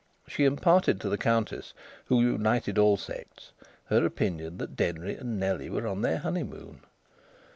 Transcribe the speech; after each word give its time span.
She 0.27 0.45
imparted 0.45 0.99
to 1.01 1.09
the 1.09 1.17
Countess 1.19 1.75
(who 2.05 2.21
united 2.21 2.79
all 2.79 2.97
sects) 2.97 3.51
her 3.85 4.03
opinion 4.03 4.57
that 4.57 4.75
Denry 4.75 5.15
and 5.15 5.39
Nellie 5.39 5.69
were 5.69 5.85
on 5.85 6.01
their 6.01 6.17
honeymoon. 6.17 6.81